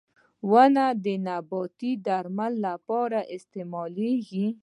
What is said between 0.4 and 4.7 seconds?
•ونه د نباتي درملو لپاره استعمالېږي.